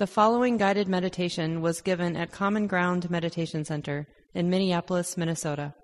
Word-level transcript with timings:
The 0.00 0.06
following 0.06 0.56
guided 0.56 0.88
meditation 0.88 1.60
was 1.60 1.82
given 1.82 2.16
at 2.16 2.32
Common 2.32 2.66
Ground 2.66 3.10
Meditation 3.10 3.66
Center 3.66 4.08
in 4.32 4.48
Minneapolis, 4.48 5.18
Minnesota. 5.18 5.74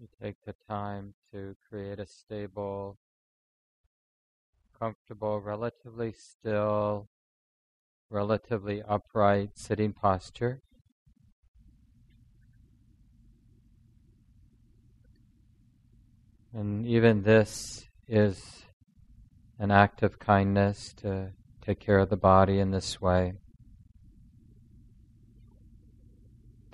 You 0.00 0.08
take 0.22 0.36
the 0.46 0.54
time 0.66 1.12
to 1.30 1.54
create 1.68 1.98
a 1.98 2.06
stable, 2.06 2.96
comfortable, 4.80 5.38
relatively 5.38 6.14
still, 6.14 7.10
relatively 8.08 8.82
upright 8.82 9.50
sitting 9.52 9.92
posture. 9.92 10.62
And 16.54 16.86
even 16.86 17.22
this 17.22 17.84
is 18.08 18.62
an 19.58 19.70
act 19.70 20.02
of 20.02 20.18
kindness 20.18 20.92
to 20.94 21.30
take 21.64 21.78
care 21.80 21.98
of 21.98 22.10
the 22.10 22.16
body 22.16 22.58
in 22.58 22.70
this 22.70 23.00
way. 23.00 23.34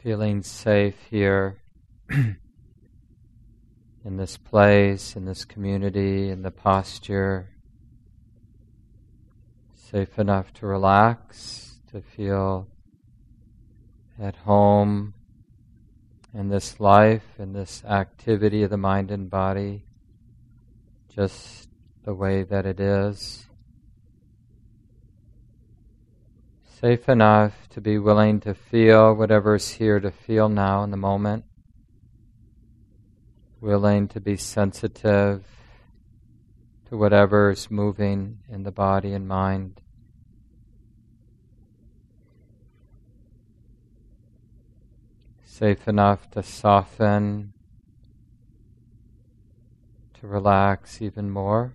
Feeling 0.03 0.43
safe 0.43 0.97
here 1.11 1.61
in 2.11 2.39
this 4.17 4.37
place, 4.37 5.17
in 5.17 5.25
this 5.25 5.45
community, 5.45 6.31
in 6.31 6.43
the 6.43 6.51
posture. 6.51 7.51
Safe 9.75 10.19
enough 10.19 10.53
to 10.55 10.67
relax, 10.67 11.81
to 11.91 12.01
feel 12.01 12.69
at 14.21 14.37
home 14.37 15.15
in 16.35 16.49
this 16.49 16.79
life, 16.81 17.25
in 17.39 17.53
this 17.53 17.83
activity 17.85 18.63
of 18.63 18.71
the 18.71 18.77
mind 18.77 19.11
and 19.11 19.31
body. 19.31 19.85
Just 21.09 21.68
the 22.09 22.15
way 22.15 22.43
that 22.43 22.65
it 22.65 22.81
is. 22.81 23.45
Safe 26.81 27.07
enough 27.07 27.69
to 27.69 27.83
be 27.83 27.99
willing 27.99 28.41
to 28.41 28.55
feel 28.55 29.13
whatever's 29.15 29.73
here 29.73 30.01
to 30.01 30.11
feel 30.11 30.49
now 30.49 30.83
in 30.83 30.91
the 30.91 30.97
moment. 30.97 31.45
Willing 33.61 34.09
to 34.09 34.21
be 34.21 34.39
sensitive 34.39 35.45
to 36.89 36.97
whatever's 36.97 37.71
moving 37.71 38.39
in 38.49 38.63
the 38.63 38.73
body 38.73 39.13
and 39.13 39.29
mind. 39.29 39.83
Safe 45.45 45.87
enough 45.87 46.31
to 46.31 46.43
soften, 46.43 47.53
to 50.19 50.27
relax 50.27 51.03
even 51.03 51.29
more. 51.29 51.75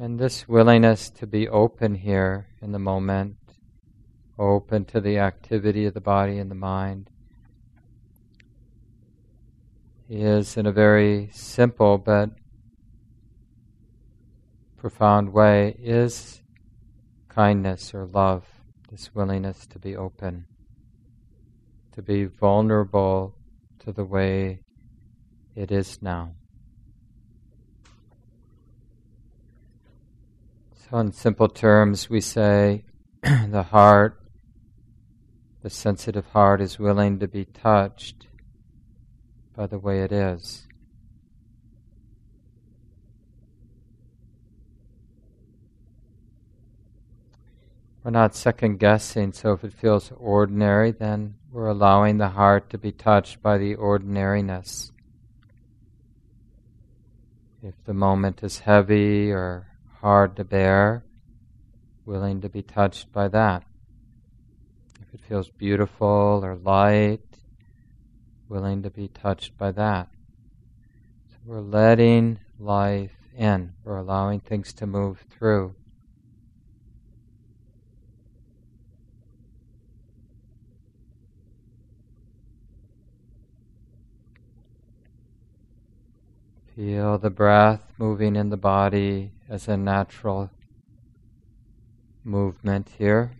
And 0.00 0.16
this 0.16 0.46
willingness 0.46 1.10
to 1.10 1.26
be 1.26 1.48
open 1.48 1.96
here 1.96 2.46
in 2.62 2.70
the 2.70 2.78
moment, 2.78 3.36
open 4.38 4.84
to 4.84 5.00
the 5.00 5.18
activity 5.18 5.86
of 5.86 5.94
the 5.94 6.00
body 6.00 6.38
and 6.38 6.48
the 6.48 6.54
mind, 6.54 7.10
is 10.08 10.56
in 10.56 10.66
a 10.66 10.72
very 10.72 11.30
simple 11.32 11.98
but 11.98 12.30
profound 14.76 15.32
way, 15.32 15.74
is 15.82 16.42
kindness 17.28 17.92
or 17.92 18.06
love, 18.06 18.46
this 18.92 19.12
willingness 19.16 19.66
to 19.66 19.80
be 19.80 19.96
open, 19.96 20.46
to 21.90 22.02
be 22.02 22.24
vulnerable 22.24 23.34
to 23.80 23.90
the 23.90 24.04
way 24.04 24.60
it 25.56 25.72
is 25.72 26.00
now. 26.00 26.36
So, 30.90 30.96
in 30.98 31.12
simple 31.12 31.48
terms, 31.48 32.08
we 32.08 32.22
say 32.22 32.84
the 33.22 33.64
heart, 33.64 34.22
the 35.62 35.68
sensitive 35.68 36.24
heart, 36.28 36.62
is 36.62 36.78
willing 36.78 37.18
to 37.18 37.28
be 37.28 37.44
touched 37.44 38.26
by 39.54 39.66
the 39.66 39.78
way 39.78 40.00
it 40.00 40.12
is. 40.12 40.66
We're 48.02 48.12
not 48.12 48.34
second 48.34 48.78
guessing, 48.78 49.32
so 49.32 49.52
if 49.52 49.64
it 49.64 49.74
feels 49.74 50.10
ordinary, 50.16 50.92
then 50.92 51.34
we're 51.52 51.66
allowing 51.66 52.16
the 52.16 52.30
heart 52.30 52.70
to 52.70 52.78
be 52.78 52.92
touched 52.92 53.42
by 53.42 53.58
the 53.58 53.74
ordinariness. 53.74 54.90
If 57.62 57.74
the 57.84 57.92
moment 57.92 58.42
is 58.42 58.60
heavy 58.60 59.30
or 59.30 59.67
hard 60.00 60.36
to 60.36 60.44
bear, 60.44 61.04
willing 62.04 62.40
to 62.40 62.48
be 62.48 62.62
touched 62.62 63.12
by 63.12 63.28
that. 63.28 63.64
If 65.00 65.14
it 65.14 65.20
feels 65.26 65.50
beautiful 65.50 66.40
or 66.44 66.56
light, 66.56 67.20
willing 68.48 68.82
to 68.82 68.90
be 68.90 69.08
touched 69.08 69.58
by 69.58 69.72
that. 69.72 70.08
So 71.30 71.36
we're 71.44 71.60
letting 71.60 72.38
life 72.58 73.16
in, 73.36 73.72
we're 73.84 73.96
allowing 73.96 74.40
things 74.40 74.72
to 74.74 74.86
move 74.86 75.24
through. 75.30 75.74
Feel 86.76 87.18
the 87.18 87.30
breath 87.30 87.82
moving 87.98 88.36
in 88.36 88.50
the 88.50 88.56
body 88.56 89.32
as 89.48 89.66
a 89.66 89.76
natural 89.76 90.50
movement 92.22 92.90
here. 92.98 93.32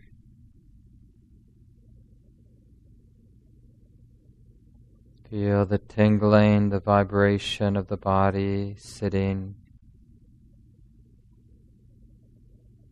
Feel 5.29 5.67
the 5.67 5.77
tingling, 5.77 6.69
the 6.69 6.79
vibration 6.79 7.75
of 7.75 7.87
the 7.87 7.97
body 7.97 8.75
sitting, 8.79 9.53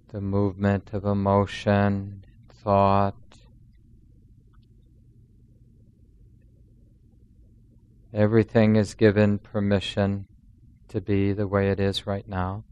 the 0.10 0.22
movement 0.22 0.94
of 0.94 1.04
emotion, 1.04 2.24
thought. 2.64 3.16
Everything 8.14 8.76
is 8.76 8.94
given 8.94 9.40
permission 9.40 10.28
to 10.90 11.02
be 11.02 11.34
the 11.34 11.48
way 11.48 11.72
it 11.72 11.80
is 11.80 12.06
right 12.06 12.28
now. 12.28 12.64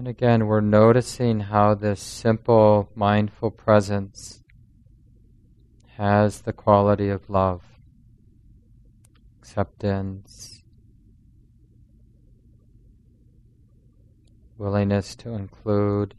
And 0.00 0.08
again, 0.08 0.46
we're 0.46 0.62
noticing 0.62 1.40
how 1.40 1.74
this 1.74 2.00
simple 2.00 2.88
mindful 2.94 3.50
presence 3.50 4.42
has 5.98 6.40
the 6.40 6.54
quality 6.54 7.10
of 7.10 7.28
love, 7.28 7.62
acceptance, 9.38 10.62
willingness 14.56 15.14
to 15.16 15.34
include. 15.34 16.14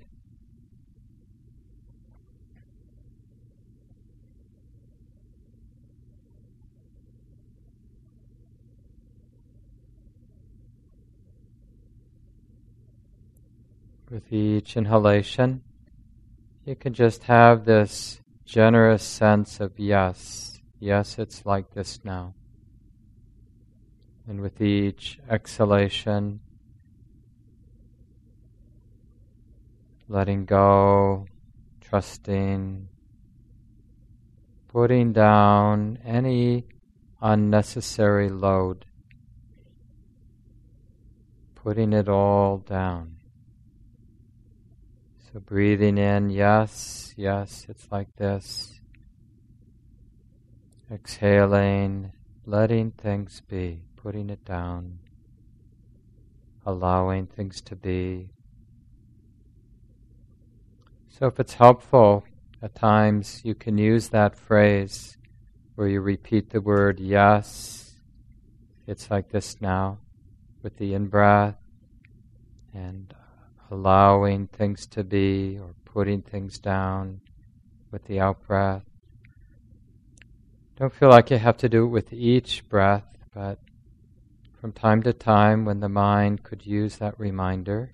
With 14.11 14.31
each 14.33 14.75
inhalation, 14.75 15.63
you 16.65 16.75
can 16.75 16.93
just 16.93 17.23
have 17.23 17.63
this 17.63 18.19
generous 18.45 19.03
sense 19.03 19.61
of 19.61 19.79
yes, 19.79 20.59
yes, 20.79 21.17
it's 21.17 21.45
like 21.45 21.73
this 21.73 21.99
now. 22.03 22.33
And 24.27 24.41
with 24.41 24.61
each 24.61 25.17
exhalation, 25.29 26.41
letting 30.09 30.43
go, 30.45 31.25
trusting, 31.79 32.89
putting 34.67 35.13
down 35.13 35.99
any 36.05 36.65
unnecessary 37.21 38.29
load, 38.29 38.85
putting 41.55 41.93
it 41.93 42.09
all 42.09 42.57
down. 42.57 43.20
So 45.31 45.39
breathing 45.39 45.97
in, 45.97 46.29
yes, 46.29 47.13
yes, 47.15 47.65
it's 47.69 47.87
like 47.89 48.13
this. 48.17 48.81
Exhaling, 50.91 52.11
letting 52.45 52.91
things 52.91 53.41
be, 53.47 53.83
putting 53.95 54.29
it 54.29 54.43
down, 54.43 54.99
allowing 56.65 57.27
things 57.27 57.61
to 57.61 57.77
be. 57.77 58.31
So 61.07 61.27
if 61.27 61.39
it's 61.39 61.53
helpful, 61.53 62.25
at 62.61 62.75
times 62.75 63.39
you 63.45 63.55
can 63.55 63.77
use 63.77 64.09
that 64.09 64.35
phrase 64.35 65.17
where 65.75 65.87
you 65.87 66.01
repeat 66.01 66.49
the 66.49 66.59
word 66.59 66.99
yes. 66.99 67.95
It's 68.85 69.09
like 69.09 69.29
this 69.29 69.61
now 69.61 69.99
with 70.61 70.75
the 70.75 70.93
in 70.93 71.07
breath 71.07 71.55
and 72.73 73.13
allowing 73.71 74.47
things 74.47 74.85
to 74.85 75.03
be 75.03 75.57
or 75.59 75.73
putting 75.85 76.21
things 76.21 76.59
down 76.59 77.21
with 77.91 78.03
the 78.05 78.19
out 78.19 78.45
breath. 78.45 78.83
Don't 80.77 80.93
feel 80.93 81.09
like 81.09 81.29
you 81.29 81.37
have 81.37 81.57
to 81.57 81.69
do 81.69 81.85
it 81.85 81.89
with 81.89 82.11
each 82.11 82.67
breath, 82.67 83.05
but 83.33 83.59
from 84.59 84.71
time 84.71 85.03
to 85.03 85.13
time 85.13 85.65
when 85.65 85.79
the 85.79 85.89
mind 85.89 86.43
could 86.43 86.65
use 86.65 86.97
that 86.97 87.19
reminder. 87.19 87.91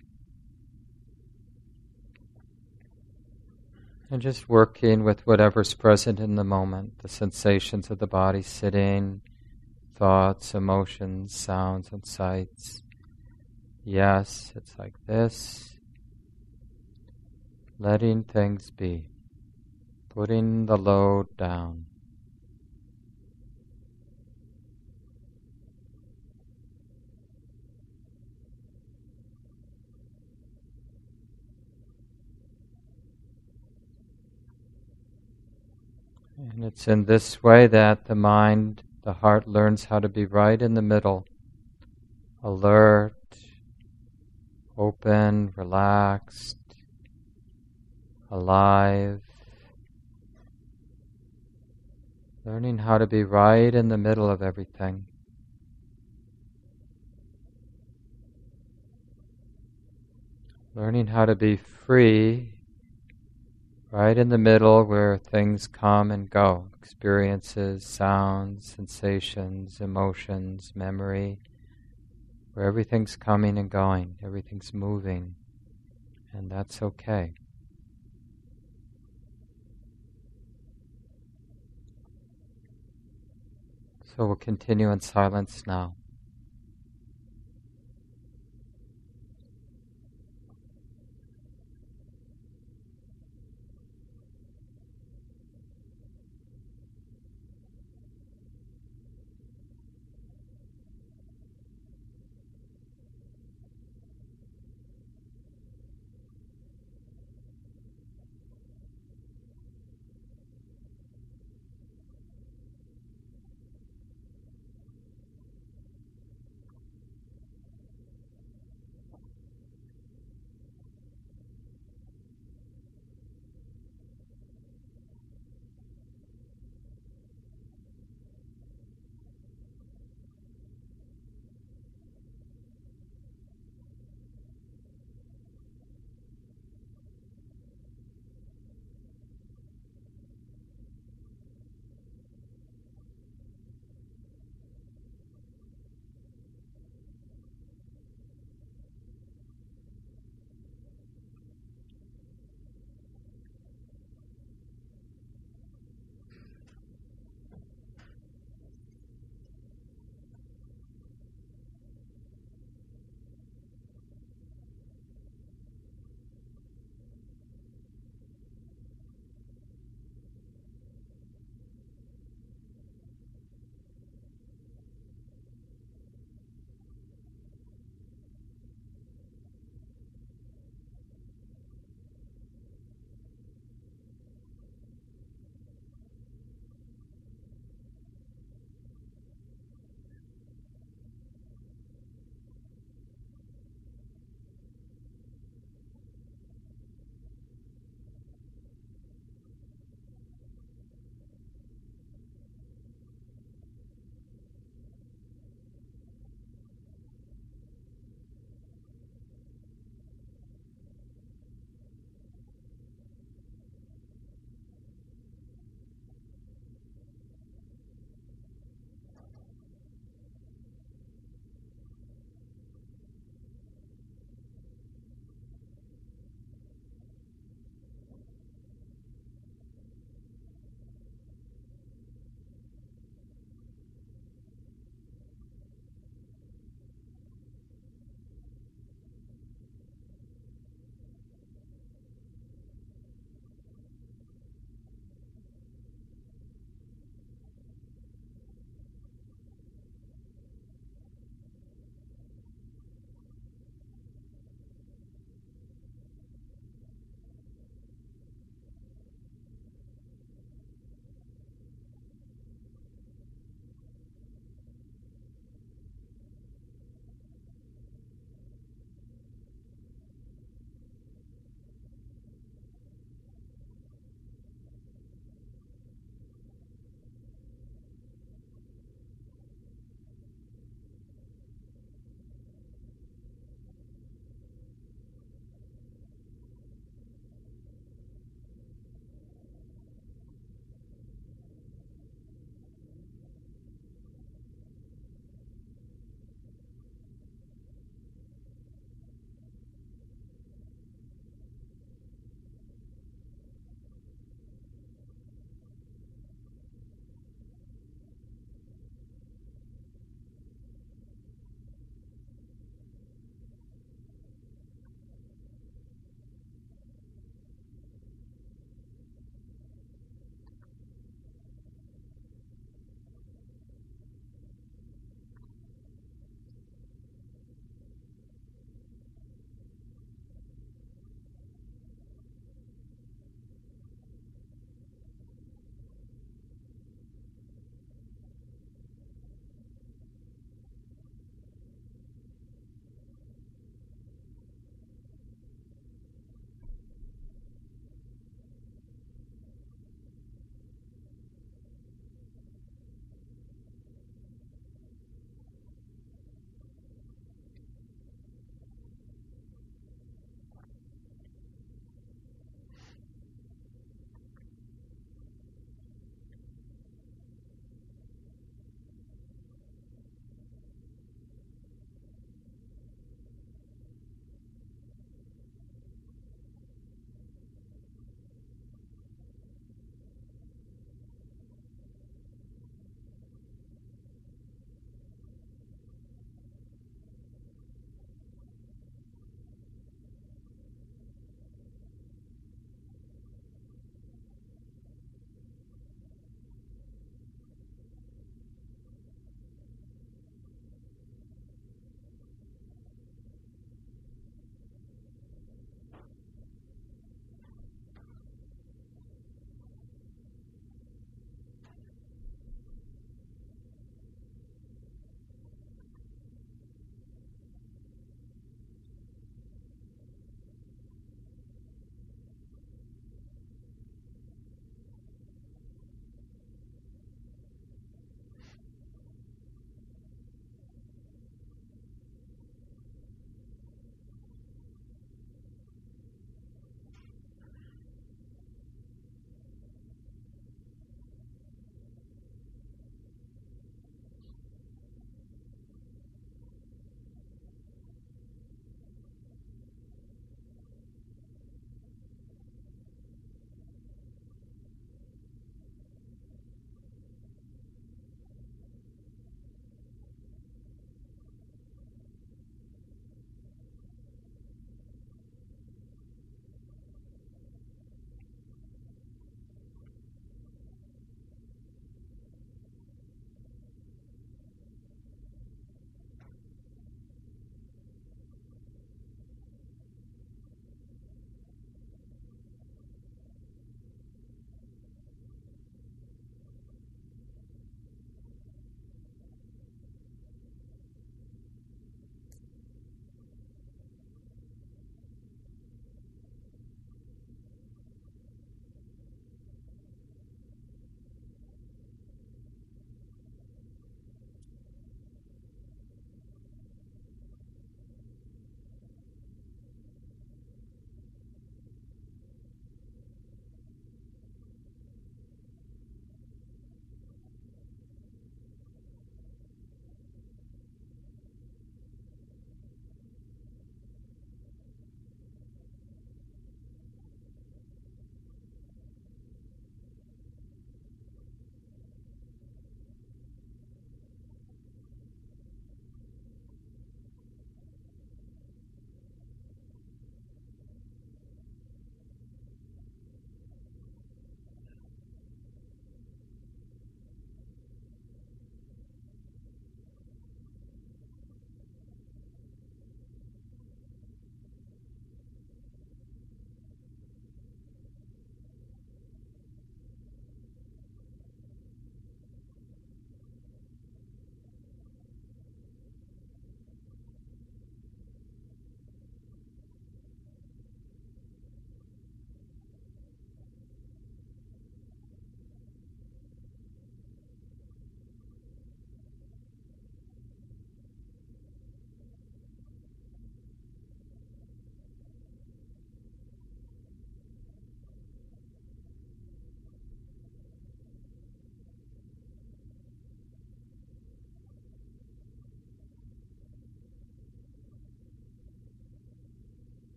And 4.09 4.21
just 4.21 4.47
working 4.47 5.03
with 5.03 5.27
whatever's 5.27 5.73
present 5.73 6.19
in 6.19 6.35
the 6.35 6.43
moment, 6.43 6.99
the 6.99 7.09
sensations 7.09 7.89
of 7.89 7.99
the 7.99 8.07
body 8.07 8.41
sitting, 8.41 9.21
thoughts, 9.95 10.53
emotions, 10.53 11.35
sounds, 11.35 11.89
and 11.91 12.05
sights. 12.05 12.83
Yes, 13.89 14.51
it's 14.53 14.77
like 14.77 14.95
this. 15.07 15.77
Letting 17.79 18.25
things 18.25 18.69
be. 18.69 19.07
Putting 20.09 20.65
the 20.65 20.77
load 20.77 21.37
down. 21.37 21.85
And 36.37 36.65
it's 36.65 36.89
in 36.89 37.05
this 37.05 37.41
way 37.41 37.67
that 37.67 38.03
the 38.07 38.15
mind, 38.15 38.83
the 39.03 39.13
heart 39.13 39.47
learns 39.47 39.85
how 39.85 39.99
to 39.99 40.09
be 40.09 40.25
right 40.25 40.61
in 40.61 40.73
the 40.73 40.81
middle, 40.81 41.25
alert, 42.43 43.16
open, 44.77 45.53
relaxed, 45.55 46.57
alive. 48.29 49.21
Learning 52.45 52.77
how 52.77 52.97
to 52.97 53.07
be 53.07 53.23
right 53.23 53.73
in 53.73 53.89
the 53.89 53.97
middle 53.97 54.29
of 54.29 54.41
everything. 54.41 55.05
Learning 60.75 61.07
how 61.07 61.25
to 61.25 61.35
be 61.35 61.57
free 61.57 62.53
right 63.89 64.17
in 64.17 64.29
the 64.29 64.37
middle 64.37 64.83
where 64.83 65.17
things 65.17 65.65
come 65.65 66.11
and 66.11 66.29
go 66.29 66.67
experiences, 66.87 67.83
sounds, 67.83 68.73
sensations, 68.75 69.81
emotions, 69.81 70.71
memory, 70.75 71.37
where 72.57 72.65
everything's 72.65 73.15
coming 73.15 73.55
and 73.59 73.69
going, 73.69 74.15
everything's 74.23 74.73
moving, 74.73 75.35
and 76.33 76.49
that's 76.49 76.81
okay. 76.81 77.31
So 84.03 84.25
we'll 84.25 84.37
continue 84.37 84.89
in 84.89 85.01
silence 85.01 85.67
now. 85.67 85.93